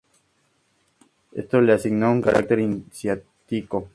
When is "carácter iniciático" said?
2.23-3.87